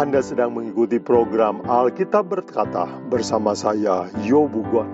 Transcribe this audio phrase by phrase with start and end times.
[0.00, 4.88] Anda sedang mengikuti program Alkitab Berkata bersama saya, Yo Bugwan.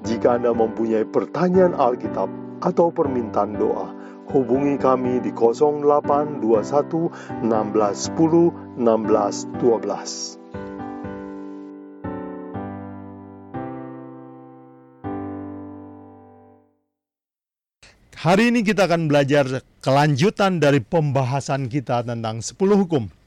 [0.00, 2.32] Jika Anda mempunyai pertanyaan Alkitab
[2.64, 3.92] atau permintaan doa,
[4.32, 6.40] hubungi kami di 0821
[7.44, 10.40] 1610 1612.
[18.24, 23.19] Hari ini kita akan belajar kelanjutan dari pembahasan kita tentang 10 hukum.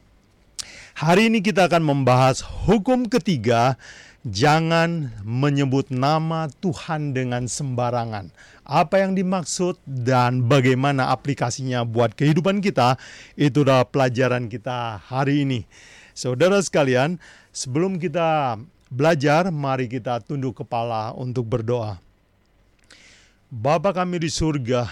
[0.93, 3.81] Hari ini kita akan membahas hukum ketiga,
[4.21, 8.29] jangan menyebut nama Tuhan dengan sembarangan.
[8.61, 13.01] Apa yang dimaksud dan bagaimana aplikasinya buat kehidupan kita,
[13.33, 15.65] itu adalah pelajaran kita hari ini.
[16.13, 17.17] Saudara sekalian,
[17.49, 18.61] sebelum kita
[18.93, 21.97] belajar, mari kita tunduk kepala untuk berdoa.
[23.49, 24.85] Bapa kami di surga,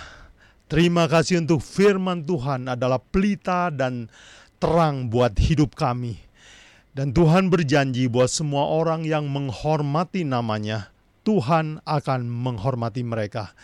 [0.65, 4.09] terima kasih untuk firman Tuhan adalah pelita dan
[4.61, 6.21] terang buat hidup kami.
[6.93, 10.93] Dan Tuhan berjanji buat semua orang yang menghormati namanya,
[11.25, 13.57] Tuhan akan menghormati mereka.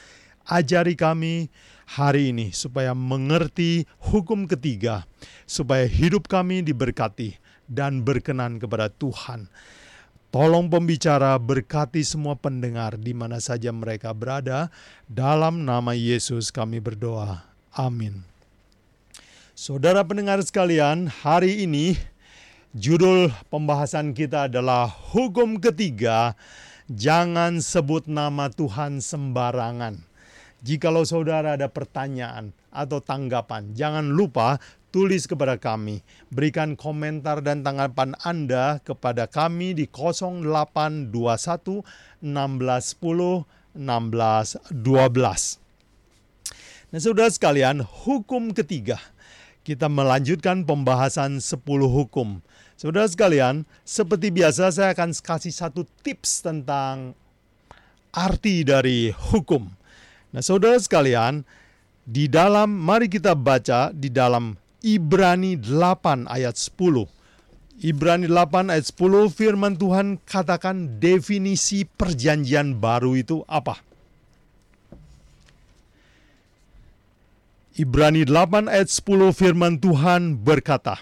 [0.47, 1.51] Ajari kami
[1.85, 5.05] hari ini supaya mengerti hukum ketiga,
[5.45, 7.35] supaya hidup kami diberkati
[7.67, 9.51] dan berkenan kepada Tuhan.
[10.31, 14.71] Tolong pembicara berkati semua pendengar di mana saja mereka berada.
[15.07, 17.43] Dalam nama Yesus kami berdoa.
[17.75, 18.36] Amin.
[19.57, 21.97] Saudara pendengar sekalian, hari ini
[22.77, 26.37] judul pembahasan kita adalah hukum ketiga,
[26.85, 29.97] jangan sebut nama Tuhan sembarangan.
[30.61, 34.61] Jikalau saudara ada pertanyaan atau tanggapan, jangan lupa
[34.93, 36.05] tulis kepada kami.
[36.29, 41.09] Berikan komentar dan tanggapan Anda kepada kami di 0821
[42.21, 42.21] 1610
[43.73, 43.73] 1612.
[46.93, 49.01] Nah, saudara sekalian, hukum ketiga
[49.67, 51.59] kita melanjutkan pembahasan 10
[51.91, 52.39] hukum.
[52.79, 57.11] Saudara sekalian, seperti biasa saya akan kasih satu tips tentang
[58.15, 59.67] arti dari hukum.
[60.31, 61.43] Nah, saudara sekalian,
[62.07, 67.03] di dalam mari kita baca di dalam Ibrani 8 ayat 10.
[67.83, 73.83] Ibrani 8 ayat 10 firman Tuhan katakan definisi perjanjian baru itu apa?
[77.77, 80.97] Ibrani 8 ayat 10 firman Tuhan berkata,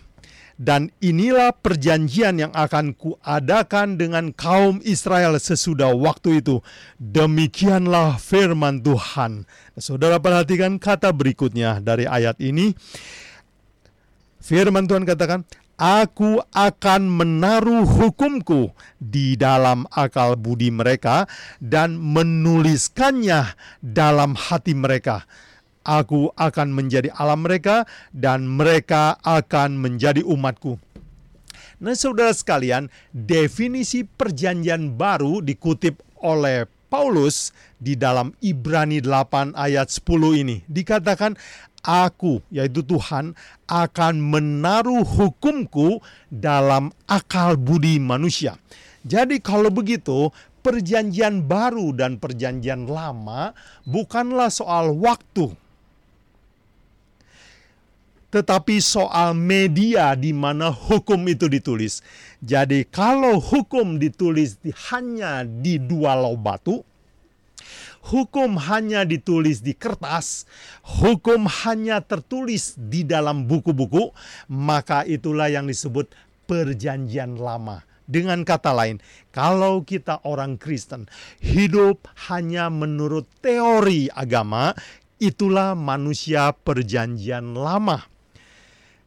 [0.60, 6.60] Dan inilah perjanjian yang akan kuadakan dengan kaum Israel sesudah waktu itu.
[7.00, 9.48] Demikianlah firman Tuhan.
[9.80, 12.76] Saudara perhatikan kata berikutnya dari ayat ini.
[14.44, 15.48] Firman Tuhan katakan,
[15.80, 21.24] Aku akan menaruh hukumku di dalam akal budi mereka
[21.60, 25.24] dan menuliskannya dalam hati mereka
[25.86, 30.82] Aku akan menjadi alam mereka dan mereka akan menjadi umatku.
[31.78, 40.42] Nah saudara sekalian, definisi perjanjian baru dikutip oleh Paulus di dalam Ibrani 8 ayat 10
[40.42, 40.66] ini.
[40.66, 41.38] Dikatakan,
[41.86, 43.38] aku, yaitu Tuhan,
[43.70, 46.02] akan menaruh hukumku
[46.34, 48.58] dalam akal budi manusia.
[49.06, 50.34] Jadi kalau begitu,
[50.66, 53.54] perjanjian baru dan perjanjian lama
[53.86, 55.54] bukanlah soal waktu,
[58.36, 62.04] tetapi soal media di mana hukum itu ditulis.
[62.44, 66.84] Jadi kalau hukum ditulis di, hanya di dua lau batu,
[68.12, 70.44] hukum hanya ditulis di kertas,
[71.00, 74.12] hukum hanya tertulis di dalam buku-buku,
[74.52, 76.12] maka itulah yang disebut
[76.44, 77.88] perjanjian lama.
[78.04, 79.00] Dengan kata lain,
[79.32, 81.08] kalau kita orang Kristen
[81.40, 84.76] hidup hanya menurut teori agama,
[85.24, 88.15] itulah manusia perjanjian lama.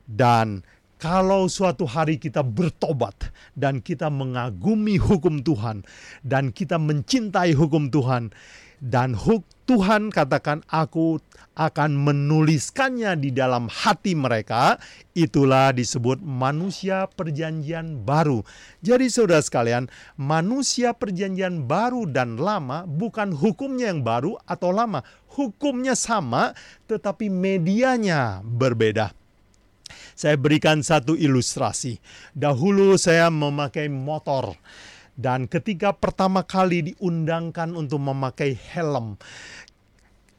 [0.09, 0.65] Dan
[0.99, 5.87] kalau suatu hari kita bertobat dan kita mengagumi hukum Tuhan
[6.27, 8.35] dan kita mencintai hukum Tuhan
[8.79, 11.19] dan huk Tuhan katakan aku
[11.59, 14.79] akan menuliskannya di dalam hati mereka
[15.19, 18.47] itulah disebut manusia perjanjian baru.
[18.81, 25.03] Jadi saudara sekalian, manusia perjanjian baru dan lama bukan hukumnya yang baru atau lama,
[25.37, 26.55] hukumnya sama
[26.87, 29.18] tetapi medianya berbeda.
[30.19, 32.03] Saya berikan satu ilustrasi.
[32.35, 34.59] Dahulu saya memakai motor
[35.19, 39.19] dan ketika pertama kali diundangkan untuk memakai helm,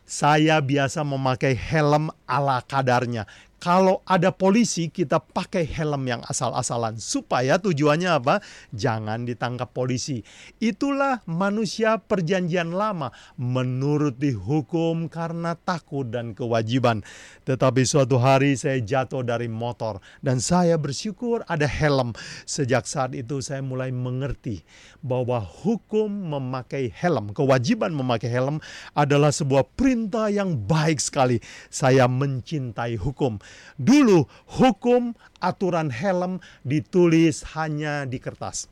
[0.08, 3.28] saya biasa memakai helm ala kadarnya.
[3.60, 8.40] Kalau ada polisi kita pakai helm yang asal-asalan supaya tujuannya apa?
[8.72, 10.24] Jangan ditangkap polisi.
[10.64, 17.04] Itulah manusia perjanjian lama menuruti hukum karena takut dan kewajiban.
[17.44, 22.16] Tetapi suatu hari saya jatuh dari motor dan saya bersyukur ada helm.
[22.48, 24.64] Sejak saat itu saya mulai mengerti
[25.04, 28.64] bahwa hukum memakai helm, kewajiban memakai helm
[28.96, 31.44] adalah sebuah perintah yang baik sekali.
[31.68, 33.42] Saya mencintai hukum.
[33.80, 34.28] Dulu
[34.60, 38.68] hukum aturan helm ditulis hanya di kertas.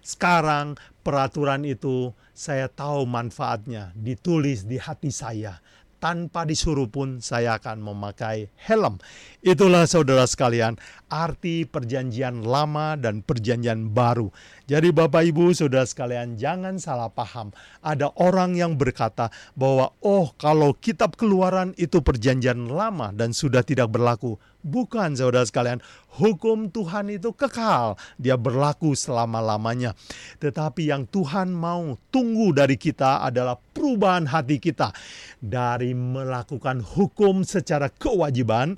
[0.00, 5.58] Sekarang peraturan itu saya tahu manfaatnya, ditulis di hati saya
[5.96, 9.00] tanpa disuruh pun saya akan memakai helm.
[9.46, 10.74] Itulah saudara sekalian
[11.06, 14.34] arti perjanjian lama dan perjanjian baru.
[14.66, 17.54] Jadi Bapak Ibu saudara sekalian jangan salah paham.
[17.78, 23.94] Ada orang yang berkata bahwa oh kalau kitab keluaran itu perjanjian lama dan sudah tidak
[23.94, 24.34] berlaku.
[24.66, 25.78] Bukan saudara sekalian,
[26.18, 29.94] hukum Tuhan itu kekal, dia berlaku selama-lamanya.
[30.42, 34.90] Tetapi yang Tuhan mau tunggu dari kita adalah perubahan hati kita
[35.38, 38.74] dari melakukan hukum secara kewajiban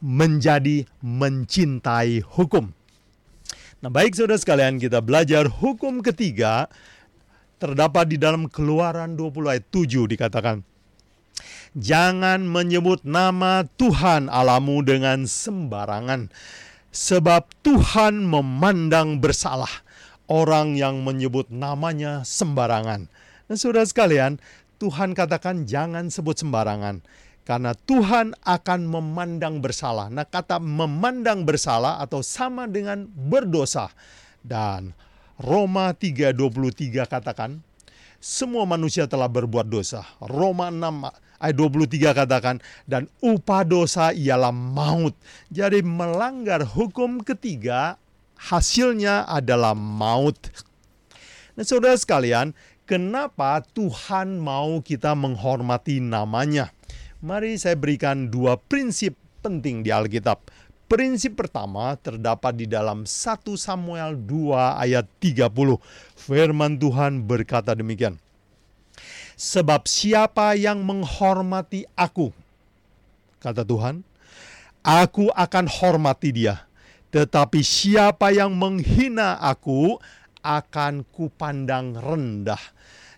[0.00, 2.72] menjadi mencintai hukum.
[3.84, 6.66] Nah, baik saudara sekalian, kita belajar hukum ketiga
[7.60, 10.64] terdapat di dalam Keluaran 20 ayat 7 dikatakan
[11.76, 16.32] Jangan menyebut nama Tuhan alamu dengan sembarangan,
[16.88, 19.84] sebab Tuhan memandang bersalah
[20.24, 23.12] orang yang menyebut namanya sembarangan.
[23.46, 24.40] Nah, saudara sekalian,
[24.80, 27.04] Tuhan katakan jangan sebut sembarangan
[27.46, 30.10] karena Tuhan akan memandang bersalah.
[30.10, 33.94] Nah, kata memandang bersalah atau sama dengan berdosa.
[34.42, 34.90] Dan
[35.38, 37.62] Roma 3:23 katakan
[38.18, 40.02] semua manusia telah berbuat dosa.
[40.18, 41.06] Roma 6
[41.38, 42.56] ayat 23 katakan,
[42.88, 45.14] dan upah dosa ialah maut.
[45.52, 48.00] Jadi melanggar hukum ketiga
[48.36, 50.36] hasilnya adalah maut.
[51.56, 52.56] Nah saudara sekalian,
[52.88, 56.72] kenapa Tuhan mau kita menghormati namanya?
[57.24, 60.36] Mari saya berikan dua prinsip penting di Alkitab.
[60.84, 65.48] Prinsip pertama terdapat di dalam 1 Samuel 2 ayat 30.
[66.12, 68.20] Firman Tuhan berkata demikian.
[69.32, 72.36] Sebab siapa yang menghormati aku,
[73.40, 74.04] kata Tuhan,
[74.84, 76.68] aku akan hormati dia.
[77.10, 79.96] Tetapi siapa yang menghina aku,
[80.46, 82.60] akan kupandang rendah.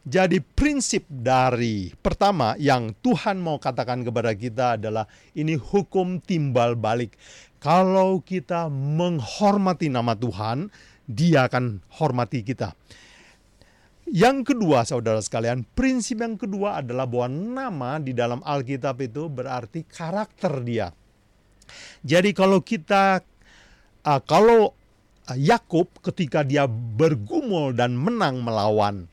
[0.08, 5.04] Jadi prinsip dari pertama yang Tuhan mau katakan kepada kita adalah
[5.36, 7.12] ini hukum timbal balik.
[7.60, 10.72] Kalau kita menghormati nama Tuhan,
[11.04, 12.72] dia akan hormati kita.
[14.08, 19.84] Yang kedua, saudara sekalian, prinsip yang kedua adalah bahwa nama di dalam Alkitab itu berarti
[19.84, 20.88] karakter dia.
[22.00, 23.20] Jadi kalau kita,
[24.08, 24.72] uh, kalau
[25.36, 29.04] Yakub ketika dia bergumul dan menang melawan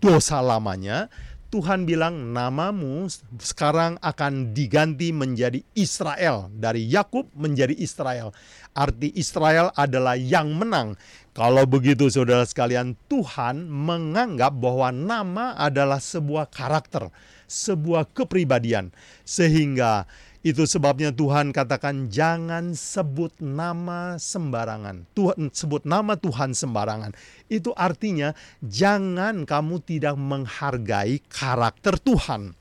[0.00, 1.12] dosa lamanya,
[1.50, 3.10] Tuhan bilang namamu
[3.42, 6.46] sekarang akan diganti menjadi Israel.
[6.54, 8.30] Dari Yakub menjadi Israel.
[8.70, 10.94] Arti Israel adalah yang menang.
[11.34, 17.10] Kalau begitu saudara sekalian, Tuhan menganggap bahwa nama adalah sebuah karakter,
[17.50, 18.94] sebuah kepribadian.
[19.26, 20.06] Sehingga
[20.40, 25.04] itu sebabnya Tuhan katakan jangan sebut nama sembarangan.
[25.12, 27.12] Tuhan sebut nama Tuhan sembarangan.
[27.52, 28.32] Itu artinya
[28.64, 32.56] jangan kamu tidak menghargai karakter Tuhan.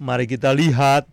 [0.00, 1.04] Mari kita lihat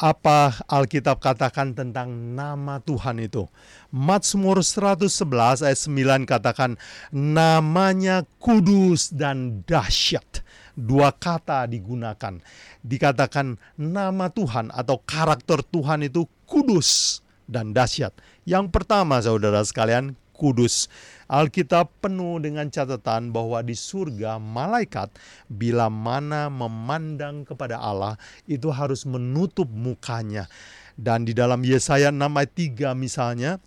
[0.00, 3.50] apa Alkitab katakan tentang nama Tuhan itu.
[3.92, 6.80] Mazmur 111 ayat 9 katakan
[7.12, 10.40] namanya kudus dan dahsyat.
[10.80, 12.40] Dua kata digunakan.
[12.80, 18.16] Dikatakan nama Tuhan atau karakter Tuhan itu kudus dan dahsyat.
[18.48, 20.88] Yang pertama saudara sekalian, kudus.
[21.28, 25.12] Alkitab penuh dengan catatan bahwa di surga malaikat
[25.52, 28.16] bila mana memandang kepada Allah
[28.48, 30.48] itu harus menutup mukanya.
[30.96, 33.60] Dan di dalam Yesaya 6 ayat 3 misalnya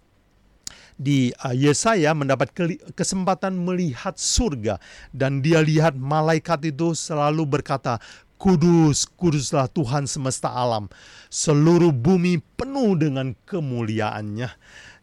[0.98, 2.54] di uh, Yesaya mendapat
[2.94, 4.78] kesempatan melihat surga
[5.12, 7.98] dan dia lihat malaikat itu selalu berkata
[8.44, 10.92] Kudus, kuduslah Tuhan semesta alam.
[11.32, 14.52] Seluruh bumi penuh dengan kemuliaannya.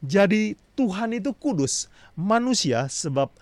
[0.04, 1.88] Jadi Tuhan itu kudus.
[2.20, 3.32] Manusia sebab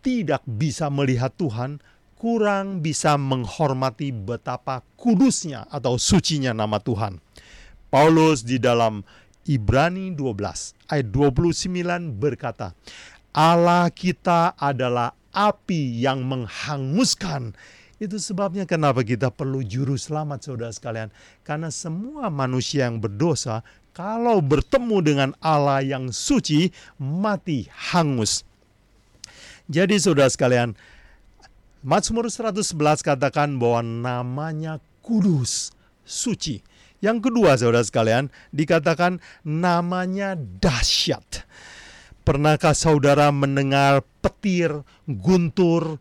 [0.00, 1.84] tidak bisa melihat Tuhan,
[2.16, 7.20] kurang bisa menghormati betapa kudusnya atau sucinya nama Tuhan.
[7.92, 9.04] Paulus di dalam
[9.48, 12.76] Ibrani 12 ayat 29 berkata,
[13.32, 17.56] Allah kita adalah api yang menghanguskan.
[17.96, 21.08] Itu sebabnya kenapa kita perlu juru selamat saudara sekalian.
[21.46, 28.42] Karena semua manusia yang berdosa kalau bertemu dengan Allah yang suci mati hangus.
[29.70, 30.74] Jadi saudara sekalian,
[31.82, 35.74] Mazmur 111 katakan bahwa namanya kudus,
[36.06, 36.62] suci.
[37.02, 41.42] Yang kedua saudara sekalian, dikatakan namanya dahsyat.
[42.22, 45.98] Pernahkah saudara mendengar petir, guntur,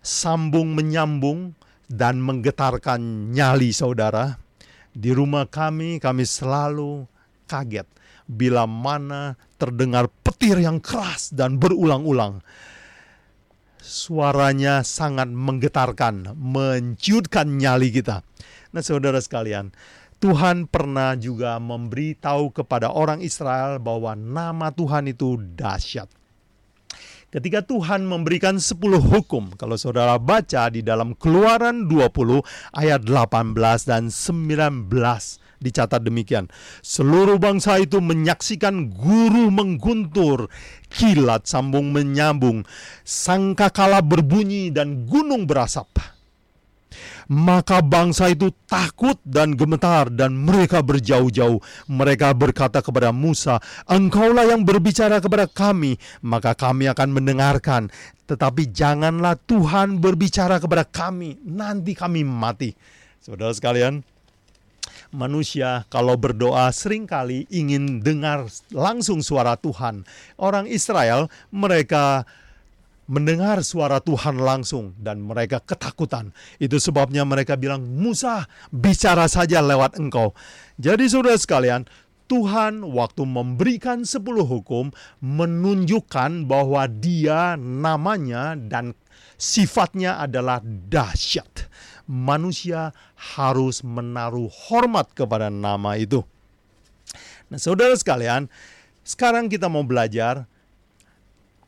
[0.00, 1.52] sambung menyambung
[1.92, 4.40] dan menggetarkan nyali saudara.
[4.96, 7.04] Di rumah kami, kami selalu
[7.44, 7.84] kaget
[8.24, 12.40] bila mana terdengar petir yang keras dan berulang-ulang.
[13.84, 18.24] Suaranya sangat menggetarkan, menciutkan nyali kita.
[18.72, 19.76] Nah, saudara sekalian,
[20.24, 26.08] Tuhan pernah juga memberitahu kepada orang Israel bahwa nama Tuhan itu dahsyat
[27.28, 29.52] ketika Tuhan memberikan 10 hukum.
[29.58, 32.40] Kalau saudara baca di dalam Keluaran 20
[32.72, 34.88] ayat 18 dan 19
[35.60, 36.48] dicatat demikian.
[36.80, 40.48] Seluruh bangsa itu menyaksikan guru mengguntur,
[40.88, 42.64] kilat sambung menyambung,
[43.04, 46.13] sangkakala berbunyi dan gunung berasap
[47.30, 51.60] maka bangsa itu takut dan gemetar dan mereka berjauh-jauh.
[51.88, 57.88] Mereka berkata kepada Musa, "Engkaulah yang berbicara kepada kami, maka kami akan mendengarkan.
[58.24, 62.72] Tetapi janganlah Tuhan berbicara kepada kami, nanti kami mati."
[63.24, 64.04] Saudara sekalian,
[65.14, 70.02] manusia kalau berdoa sering kali ingin dengar langsung suara Tuhan.
[70.36, 72.28] Orang Israel mereka
[73.04, 76.32] mendengar suara Tuhan langsung dan mereka ketakutan.
[76.56, 80.32] Itu sebabnya mereka bilang, Musa bicara saja lewat engkau.
[80.80, 81.84] Jadi saudara sekalian,
[82.24, 84.88] Tuhan waktu memberikan sepuluh hukum
[85.20, 88.96] menunjukkan bahwa dia namanya dan
[89.36, 91.68] sifatnya adalah dahsyat.
[92.08, 92.96] Manusia
[93.36, 96.24] harus menaruh hormat kepada nama itu.
[97.52, 98.48] Nah saudara sekalian,
[99.04, 100.48] sekarang kita mau belajar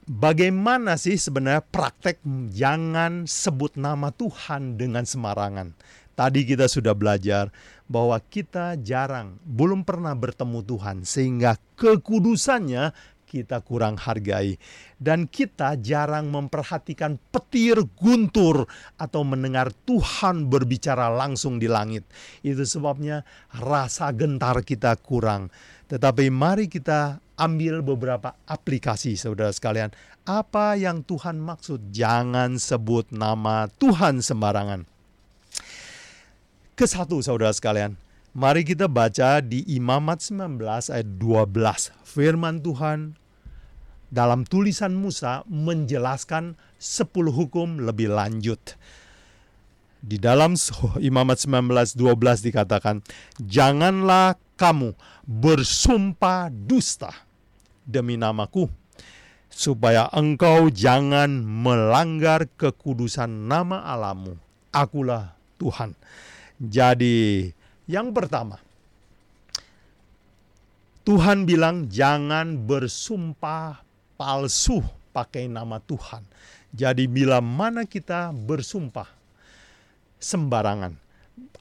[0.06, 2.22] bagaimana sih sebenarnya praktek
[2.54, 5.74] jangan sebut nama Tuhan dengan sembarangan.
[6.16, 7.52] Tadi kita sudah belajar
[7.84, 12.96] bahwa kita jarang, belum pernah bertemu Tuhan sehingga kekudusannya
[13.26, 14.56] kita kurang hargai.
[14.96, 18.64] Dan kita jarang memperhatikan petir guntur
[18.96, 22.06] atau mendengar Tuhan berbicara langsung di langit.
[22.40, 25.52] Itu sebabnya rasa gentar kita kurang.
[25.86, 29.92] Tetapi mari kita ambil beberapa aplikasi saudara sekalian.
[30.26, 31.94] Apa yang Tuhan maksud?
[31.94, 34.82] Jangan sebut nama Tuhan sembarangan.
[36.76, 37.94] Kesatu saudara sekalian,
[38.34, 41.94] mari kita baca di Imamat 19 ayat 12.
[42.04, 43.14] Firman Tuhan
[44.10, 48.74] dalam tulisan Musa menjelaskan 10 hukum lebih lanjut.
[50.02, 50.58] Di dalam
[51.00, 53.00] Imamat 19 12 dikatakan,
[53.40, 57.10] "Janganlah kamu bersumpah dusta
[57.82, 58.70] demi namaku,
[59.50, 64.38] supaya engkau jangan melanggar kekudusan nama alamu.
[64.70, 65.92] Akulah Tuhan.
[66.56, 67.52] Jadi,
[67.90, 68.62] yang pertama,
[71.06, 73.78] Tuhan bilang jangan bersumpah
[74.18, 74.82] palsu
[75.14, 76.26] pakai nama Tuhan.
[76.74, 79.06] Jadi bila mana kita bersumpah
[80.18, 80.98] sembarangan,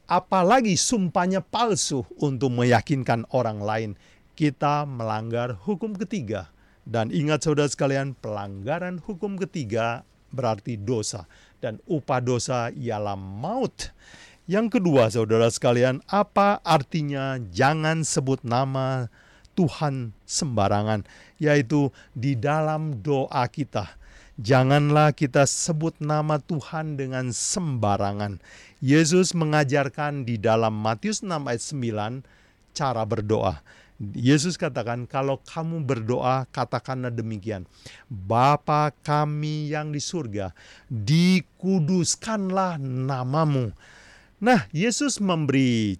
[0.06, 3.92] apalagi sumpahnya palsu untuk meyakinkan orang lain,
[4.38, 6.52] kita melanggar hukum ketiga.
[6.86, 11.26] Dan ingat saudara sekalian, pelanggaran hukum ketiga berarti dosa.
[11.58, 13.90] Dan upah dosa ialah maut.
[14.46, 19.10] Yang kedua saudara sekalian, apa artinya jangan sebut nama
[19.58, 21.08] Tuhan sembarangan,
[21.42, 23.98] yaitu di dalam doa kita
[24.36, 28.44] Janganlah kita sebut nama Tuhan dengan sembarangan.
[28.84, 33.64] Yesus mengajarkan di dalam Matius 6 ayat 9 cara berdoa.
[34.12, 37.64] Yesus katakan, kalau kamu berdoa, katakanlah demikian.
[38.12, 40.52] Bapa kami yang di surga,
[40.92, 43.72] dikuduskanlah namamu.
[44.44, 45.96] Nah, Yesus memberi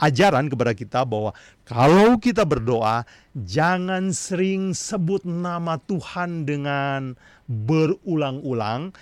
[0.00, 1.36] ajaran kepada kita bahwa
[1.68, 3.04] kalau kita berdoa,
[3.36, 7.14] jangan sering sebut nama Tuhan dengan
[7.46, 8.92] berulang-ulang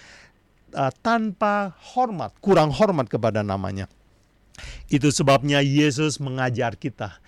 [0.74, 3.86] uh, tanpa hormat, kurang hormat kepada namanya.
[4.90, 7.22] Itu sebabnya Yesus mengajar kita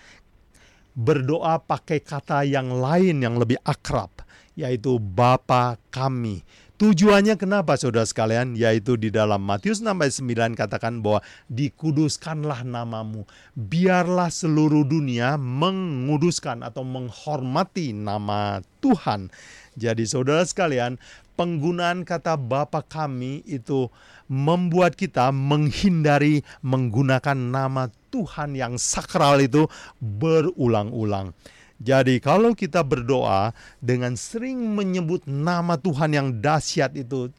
[0.99, 4.11] berdoa pakai kata yang lain yang lebih akrab,
[4.59, 6.43] yaitu Bapa kami
[6.81, 8.57] Tujuannya kenapa saudara sekalian?
[8.57, 10.17] Yaitu di dalam Matius 6 ayat
[10.57, 11.21] 9 katakan bahwa
[11.53, 13.29] dikuduskanlah namamu.
[13.53, 19.29] Biarlah seluruh dunia menguduskan atau menghormati nama Tuhan.
[19.77, 20.97] Jadi saudara sekalian,
[21.37, 23.93] penggunaan kata Bapa kami itu
[24.33, 29.69] membuat kita menghindari menggunakan nama Tuhan yang sakral itu
[30.01, 31.37] berulang-ulang.
[31.81, 37.33] Jadi kalau kita berdoa dengan sering menyebut nama Tuhan yang dahsyat itu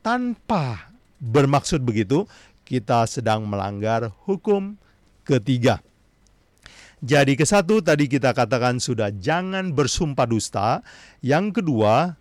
[0.00, 0.88] tanpa
[1.20, 2.24] bermaksud begitu,
[2.64, 4.80] kita sedang melanggar hukum
[5.28, 5.84] ketiga.
[7.04, 10.80] Jadi ke satu tadi kita katakan sudah jangan bersumpah dusta.
[11.20, 12.16] Yang kedua,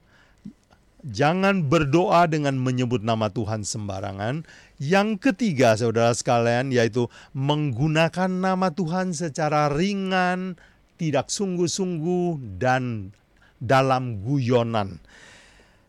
[1.07, 4.43] jangan berdoa dengan menyebut nama Tuhan sembarangan.
[4.83, 10.59] Yang ketiga, saudara sekalian, yaitu menggunakan nama Tuhan secara ringan,
[10.99, 13.13] tidak sungguh-sungguh, dan
[13.57, 14.99] dalam guyonan.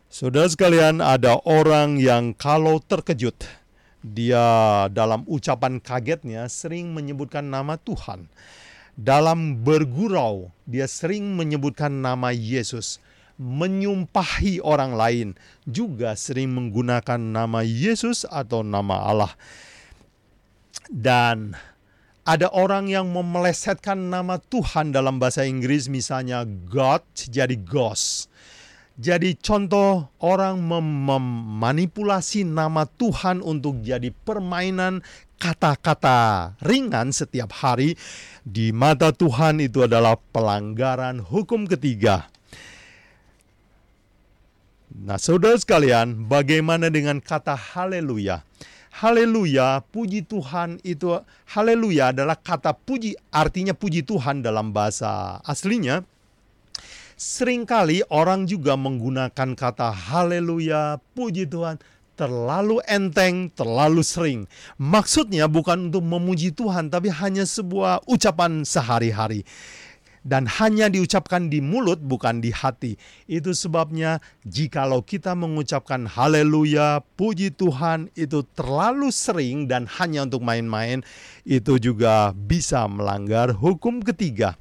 [0.07, 3.35] Saudara sekalian, ada orang yang kalau terkejut,
[4.05, 8.29] dia dalam ucapan kagetnya sering menyebutkan nama Tuhan
[8.95, 13.03] dalam bergurau, dia sering menyebutkan nama Yesus,
[13.35, 15.27] menyumpahi orang lain,
[15.67, 19.33] juga sering menggunakan nama Yesus atau nama Allah.
[20.87, 21.59] Dan
[22.25, 28.33] ada orang yang memelesetkan nama Tuhan dalam bahasa Inggris misalnya God jadi Ghost.
[28.95, 35.05] Jadi contoh orang mem memanipulasi nama Tuhan untuk jadi permainan
[35.37, 37.99] kata-kata ringan setiap hari
[38.41, 42.31] di mata Tuhan itu adalah pelanggaran hukum ketiga.
[44.95, 48.47] Nah, saudara sekalian, bagaimana dengan kata haleluya?
[48.95, 51.19] Haleluya, puji Tuhan itu
[51.51, 55.99] haleluya adalah kata puji artinya puji Tuhan dalam bahasa aslinya.
[57.19, 61.75] Seringkali orang juga menggunakan kata haleluya, puji Tuhan
[62.15, 64.47] terlalu enteng, terlalu sering.
[64.79, 69.43] Maksudnya bukan untuk memuji Tuhan, tapi hanya sebuah ucapan sehari-hari.
[70.25, 72.97] Dan hanya diucapkan di mulut, bukan di hati.
[73.29, 81.05] Itu sebabnya, jikalau kita mengucapkan haleluya, puji Tuhan, itu terlalu sering dan hanya untuk main-main,
[81.45, 84.57] itu juga bisa melanggar hukum ketiga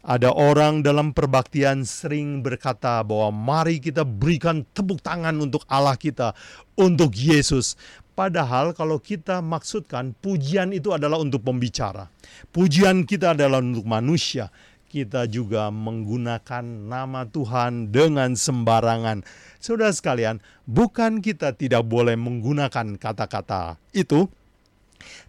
[0.00, 6.32] ada orang dalam perbaktian sering berkata bahwa mari kita berikan tepuk tangan untuk Allah kita,
[6.72, 7.76] untuk Yesus.
[8.16, 12.08] Padahal kalau kita maksudkan pujian itu adalah untuk pembicara.
[12.52, 14.48] Pujian kita adalah untuk manusia.
[14.90, 19.22] Kita juga menggunakan nama Tuhan dengan sembarangan.
[19.62, 24.26] Saudara sekalian, bukan kita tidak boleh menggunakan kata-kata itu,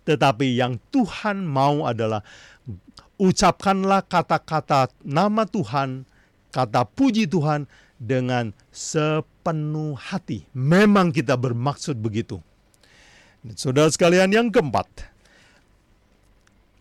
[0.01, 2.25] tetapi yang Tuhan mau adalah
[3.21, 6.09] ucapkanlah kata-kata nama Tuhan,
[6.49, 7.69] kata puji Tuhan
[8.01, 10.49] dengan sepenuh hati.
[10.57, 12.41] Memang kita bermaksud begitu.
[13.53, 14.89] Saudara sekalian yang keempat,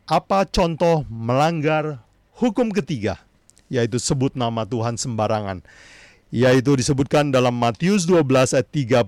[0.09, 2.09] apa contoh melanggar
[2.41, 3.21] hukum ketiga,
[3.69, 5.61] yaitu sebut nama Tuhan sembarangan
[6.31, 9.03] yaitu disebutkan dalam Matius 12 ayat 31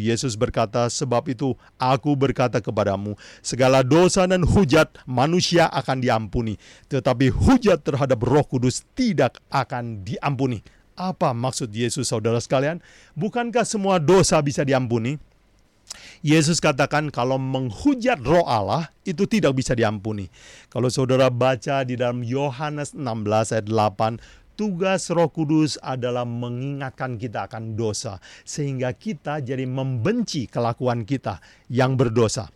[0.00, 3.12] Yesus berkata sebab itu aku berkata kepadamu
[3.44, 6.56] segala dosa dan hujat manusia akan diampuni
[6.88, 10.64] tetapi hujat terhadap Roh Kudus tidak akan diampuni.
[10.96, 12.80] Apa maksud Yesus saudara sekalian?
[13.12, 15.20] Bukankah semua dosa bisa diampuni
[16.26, 20.26] Yesus katakan kalau menghujat roh Allah itu tidak bisa diampuni.
[20.66, 27.46] Kalau saudara baca di dalam Yohanes 16 ayat 8, Tugas Roh Kudus adalah mengingatkan kita
[27.46, 31.38] akan dosa, sehingga kita jadi membenci kelakuan kita
[31.70, 32.50] yang berdosa.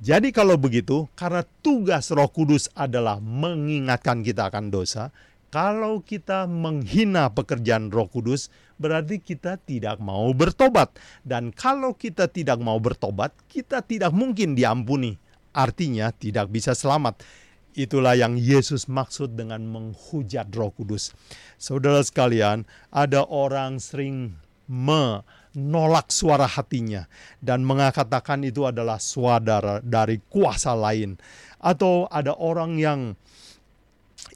[0.00, 5.12] Jadi, kalau begitu, karena tugas Roh Kudus adalah mengingatkan kita akan dosa,
[5.56, 10.92] kalau kita menghina pekerjaan Roh Kudus, berarti kita tidak mau bertobat,
[11.24, 15.16] dan kalau kita tidak mau bertobat, kita tidak mungkin diampuni,
[15.56, 17.24] artinya tidak bisa selamat.
[17.72, 21.16] Itulah yang Yesus maksud dengan menghujat Roh Kudus.
[21.56, 24.36] Saudara sekalian, ada orang sering
[24.68, 27.08] menolak suara hatinya
[27.40, 31.16] dan mengatakan itu adalah suara dari kuasa lain.
[31.64, 33.00] Atau ada orang yang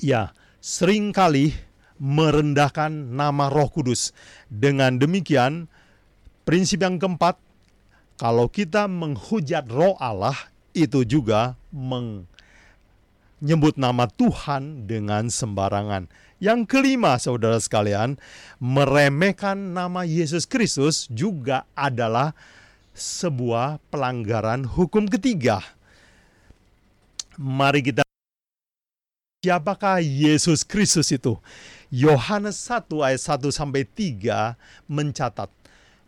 [0.00, 1.56] ya sering kali
[2.00, 4.12] merendahkan nama Roh Kudus.
[4.48, 5.68] Dengan demikian,
[6.44, 7.36] prinsip yang keempat,
[8.20, 10.36] kalau kita menghujat Roh Allah,
[10.76, 12.28] itu juga meng
[13.40, 16.08] nyebut nama Tuhan dengan sembarangan.
[16.40, 18.16] Yang kelima, saudara sekalian,
[18.60, 22.36] meremehkan nama Yesus Kristus juga adalah
[22.96, 25.60] sebuah pelanggaran hukum ketiga.
[27.40, 28.04] Mari kita
[29.40, 31.40] Siapakah Yesus Kristus itu?
[31.88, 34.52] Yohanes 1 ayat 1 sampai 3
[34.84, 35.48] mencatat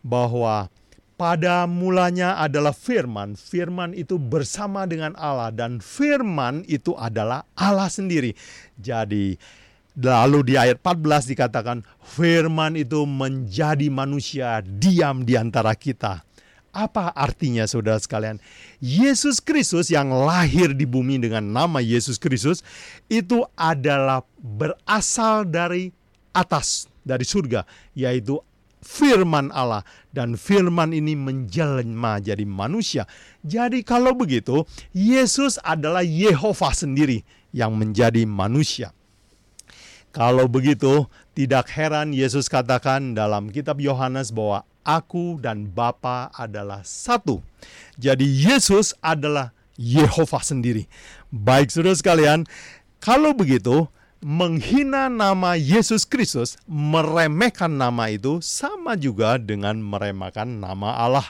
[0.05, 0.68] bahwa
[1.16, 3.33] pada mulanya adalah firman.
[3.33, 8.37] Firman itu bersama dengan Allah dan firman itu adalah Allah sendiri.
[8.77, 9.40] Jadi
[9.92, 16.25] Lalu di ayat 14 dikatakan firman itu menjadi manusia diam di antara kita.
[16.72, 18.40] Apa artinya saudara sekalian?
[18.80, 22.64] Yesus Kristus yang lahir di bumi dengan nama Yesus Kristus
[23.12, 25.92] itu adalah berasal dari
[26.32, 28.40] atas, dari surga, yaitu
[28.80, 29.85] firman Allah
[30.16, 33.04] dan firman ini menjelma jadi manusia.
[33.44, 34.64] Jadi kalau begitu,
[34.96, 37.20] Yesus adalah Yehova sendiri
[37.52, 38.96] yang menjadi manusia.
[40.12, 47.42] Kalau begitu, tidak heran Yesus katakan dalam kitab Yohanes bahwa aku dan Bapa adalah satu.
[47.99, 50.87] Jadi Yesus adalah Yehova sendiri.
[51.33, 52.45] Baik saudara sekalian,
[53.03, 53.88] kalau begitu
[54.23, 61.27] menghina nama Yesus Kristus, meremehkan nama itu sama juga dengan meremehkan nama Allah.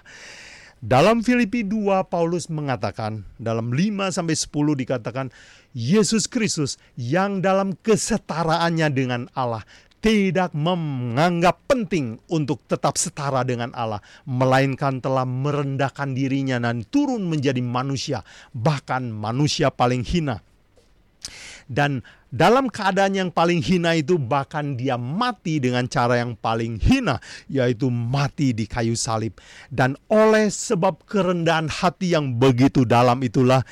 [0.83, 5.31] Dalam Filipi 2 Paulus mengatakan dalam 5 sampai 10 dikatakan
[5.73, 9.63] Yesus Kristus yang dalam kesetaraannya dengan Allah
[10.03, 17.63] tidak menganggap penting untuk tetap setara dengan Allah, melainkan telah merendahkan dirinya dan turun menjadi
[17.63, 20.43] manusia, bahkan manusia paling hina.
[21.71, 22.03] Dan
[22.35, 27.93] dalam keadaan yang paling hina itu bahkan dia mati dengan cara yang paling hina yaitu
[27.93, 29.37] mati di kayu salib
[29.69, 33.63] dan oleh sebab kerendahan hati yang begitu dalam itulah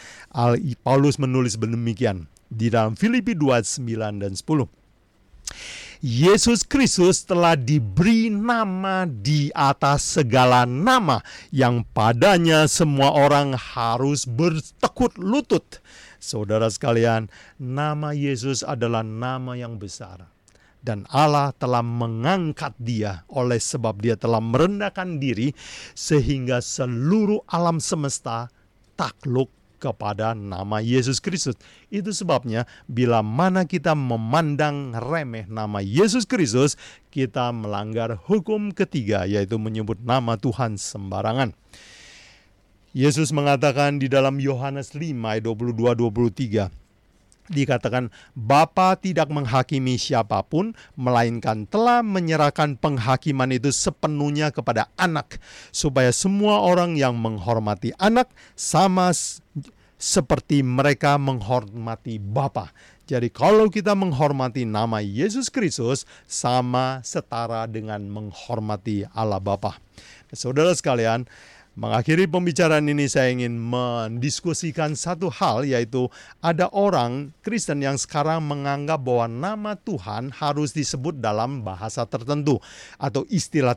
[0.85, 4.69] Paulus menulis demikian di dalam Filipi 2 9 dan 10
[6.01, 11.21] Yesus Kristus telah diberi nama di atas segala nama
[11.53, 15.85] yang padanya semua orang harus bertekut lutut.
[16.17, 17.29] Saudara sekalian,
[17.61, 20.25] nama Yesus adalah nama yang besar
[20.81, 25.53] dan Allah telah mengangkat dia oleh sebab dia telah merendahkan diri
[25.93, 28.49] sehingga seluruh alam semesta
[28.97, 31.57] takluk kepada nama Yesus Kristus.
[31.89, 36.77] Itu sebabnya bila mana kita memandang remeh nama Yesus Kristus,
[37.09, 41.57] kita melanggar hukum ketiga yaitu menyebut nama Tuhan sembarangan.
[42.93, 46.90] Yesus mengatakan di dalam Yohanes 5 ayat 22 23
[47.51, 55.43] dikatakan Bapa tidak menghakimi siapa pun melainkan telah menyerahkan penghakiman itu sepenuhnya kepada anak
[55.75, 59.11] supaya semua orang yang menghormati anak sama
[60.01, 62.73] seperti mereka menghormati Bapa.
[63.05, 69.77] Jadi kalau kita menghormati nama Yesus Kristus sama setara dengan menghormati Allah Bapa.
[70.31, 71.27] Saudara sekalian,
[71.81, 76.13] Mengakhiri pembicaraan ini saya ingin mendiskusikan satu hal yaitu
[76.45, 82.61] ada orang Kristen yang sekarang menganggap bahwa nama Tuhan harus disebut dalam bahasa tertentu
[83.01, 83.73] atau istilah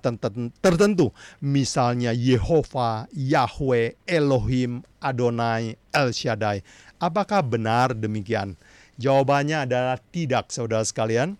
[0.59, 1.15] tertentu.
[1.39, 6.59] Misalnya Yehova, Yahweh, Elohim, Adonai, El Shaddai.
[6.99, 8.59] Apakah benar demikian?
[8.99, 11.39] Jawabannya adalah tidak saudara sekalian.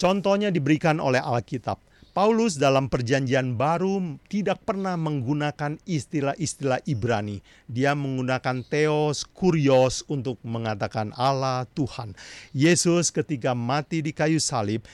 [0.00, 1.76] Contohnya diberikan oleh Alkitab.
[2.16, 7.44] Paulus dalam perjanjian baru tidak pernah menggunakan istilah-istilah Ibrani.
[7.68, 12.16] Dia menggunakan theos, kurios untuk mengatakan Allah, Tuhan.
[12.56, 14.88] Yesus ketika mati di kayu salib,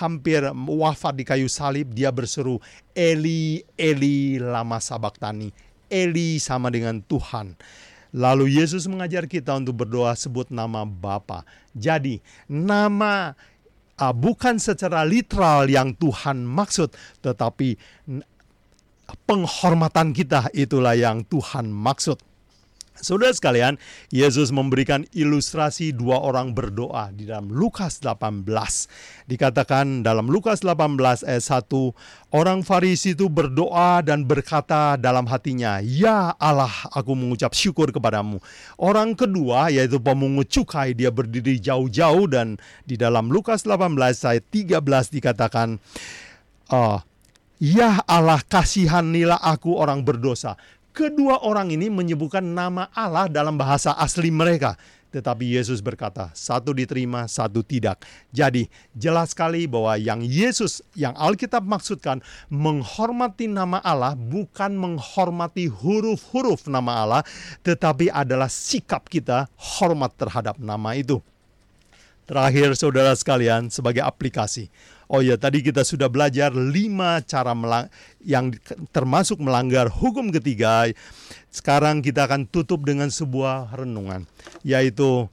[0.00, 2.56] hampir wafat di kayu salib, dia berseru,
[2.96, 5.52] Eli, Eli, lama sabaktani.
[5.92, 7.52] Eli sama dengan Tuhan.
[8.16, 11.44] Lalu Yesus mengajar kita untuk berdoa sebut nama Bapa.
[11.76, 13.36] Jadi nama
[14.00, 17.76] uh, bukan secara literal yang Tuhan maksud, tetapi
[19.28, 22.31] penghormatan kita itulah yang Tuhan maksud.
[23.00, 23.80] Saudara sekalian,
[24.12, 28.44] Yesus memberikan ilustrasi dua orang berdoa di dalam Lukas 18.
[29.24, 31.96] Dikatakan dalam Lukas 18 ayat 1,
[32.36, 38.44] orang Farisi itu berdoa dan berkata dalam hatinya, "Ya Allah, aku mengucap syukur kepadamu."
[38.76, 45.08] Orang kedua yaitu pemungut cukai, dia berdiri jauh-jauh dan di dalam Lukas 18 ayat 13
[45.08, 45.80] dikatakan,
[46.68, 47.00] uh,
[47.62, 50.58] Ya Allah kasihanilah aku orang berdosa
[50.92, 54.76] Kedua orang ini menyebutkan nama Allah dalam bahasa asli mereka.
[55.12, 58.00] Tetapi Yesus berkata, satu diterima, satu tidak.
[58.32, 66.64] Jadi jelas sekali bahwa yang Yesus, yang Alkitab maksudkan menghormati nama Allah bukan menghormati huruf-huruf
[66.68, 67.22] nama Allah,
[67.60, 71.20] tetapi adalah sikap kita hormat terhadap nama itu.
[72.24, 74.72] Terakhir saudara sekalian sebagai aplikasi.
[75.12, 77.92] Oh ya tadi kita sudah belajar lima cara melang
[78.24, 78.48] yang
[78.96, 80.88] termasuk melanggar hukum ketiga.
[81.52, 84.24] Sekarang kita akan tutup dengan sebuah renungan.
[84.64, 85.28] Yaitu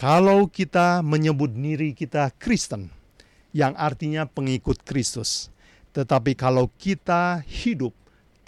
[0.00, 2.88] kalau kita menyebut diri kita Kristen.
[3.52, 5.52] Yang artinya pengikut Kristus.
[5.92, 7.92] Tetapi kalau kita hidup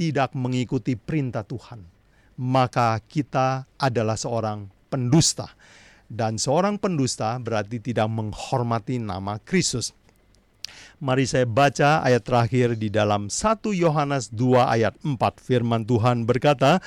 [0.00, 1.84] tidak mengikuti perintah Tuhan.
[2.40, 5.52] Maka kita adalah seorang pendusta
[6.08, 9.92] Dan seorang pendusta berarti tidak menghormati nama Kristus.
[11.02, 15.18] Mari saya baca ayat terakhir di dalam 1 Yohanes 2 ayat 4.
[15.42, 16.78] Firman Tuhan berkata,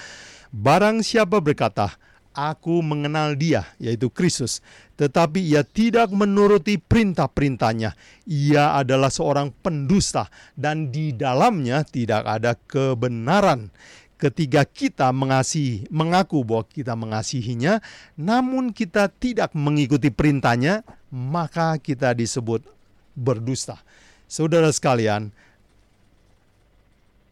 [0.56, 2.00] Barang siapa berkata,
[2.32, 4.64] Aku mengenal dia, yaitu Kristus,
[4.96, 7.92] tetapi ia tidak menuruti perintah-perintahnya.
[8.24, 13.68] Ia adalah seorang pendusta, dan di dalamnya tidak ada kebenaran.
[14.16, 17.84] Ketika kita mengasihi, mengaku bahwa kita mengasihinya,
[18.16, 22.64] namun kita tidak mengikuti perintahnya, maka kita disebut
[23.12, 23.84] berdusta.
[24.26, 25.30] Saudara sekalian,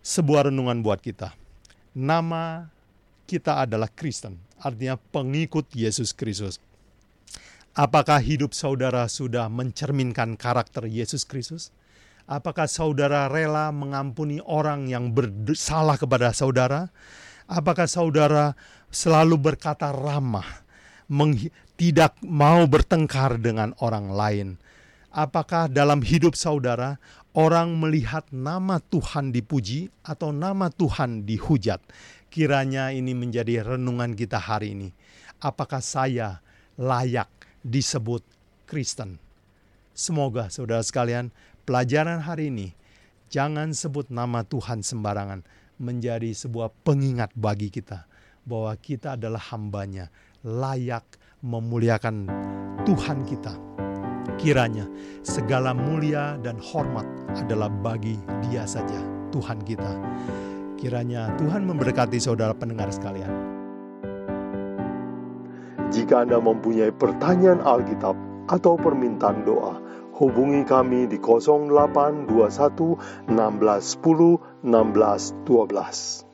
[0.05, 1.33] sebuah renungan buat kita.
[1.97, 2.69] Nama
[3.25, 6.61] kita adalah Kristen, artinya pengikut Yesus Kristus.
[7.73, 11.73] Apakah hidup saudara sudah mencerminkan karakter Yesus Kristus?
[12.29, 16.93] Apakah saudara rela mengampuni orang yang bersalah kepada saudara?
[17.49, 18.53] Apakah saudara
[18.93, 20.45] selalu berkata ramah,
[21.73, 24.47] tidak mau bertengkar dengan orang lain?
[25.13, 26.97] Apakah dalam hidup saudara
[27.37, 31.85] orang melihat nama Tuhan dipuji atau nama Tuhan dihujat?
[32.33, 34.89] Kiranya ini menjadi renungan kita hari ini.
[35.37, 36.41] Apakah saya
[36.81, 37.29] layak
[37.61, 38.25] disebut
[38.65, 39.21] Kristen?
[39.93, 41.29] Semoga saudara sekalian,
[41.69, 42.73] pelajaran hari ini
[43.29, 45.45] jangan sebut nama Tuhan sembarangan
[45.77, 48.09] menjadi sebuah pengingat bagi kita
[48.49, 50.09] bahwa kita adalah hambanya,
[50.41, 51.05] layak
[51.45, 52.25] memuliakan
[52.81, 53.72] Tuhan kita.
[54.37, 54.89] Kiranya
[55.21, 57.05] segala mulia dan hormat
[57.37, 58.17] adalah bagi
[58.49, 59.93] dia saja, Tuhan kita.
[60.77, 63.31] Kiranya Tuhan memberkati saudara pendengar sekalian.
[65.93, 68.17] Jika Anda mempunyai pertanyaan Alkitab
[68.49, 69.77] atau permintaan doa,
[70.17, 76.32] hubungi kami di 0821 16 10 16 12.